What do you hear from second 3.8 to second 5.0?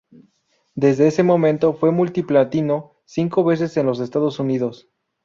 los Estados Unidos.